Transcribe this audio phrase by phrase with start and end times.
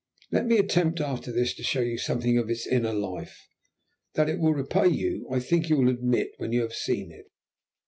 [0.31, 3.39] Let me attempt after this to show you something of its inner life.
[4.15, 7.27] That it will repay you I think you will admit when you have seen it."